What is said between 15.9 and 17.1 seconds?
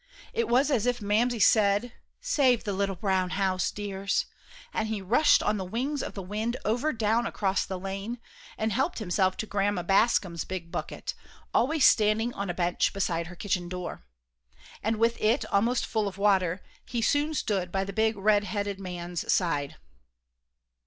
of water, he